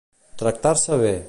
[0.41, 1.15] Tractar-se bé.